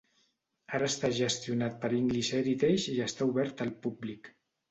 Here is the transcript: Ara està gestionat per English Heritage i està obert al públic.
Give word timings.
Ara 0.77 0.87
està 0.91 1.11
gestionat 1.17 1.75
per 1.83 1.91
English 1.99 2.31
Heritage 2.39 2.95
i 2.97 2.97
està 3.09 3.27
obert 3.35 3.65
al 3.67 3.75
públic. 3.87 4.35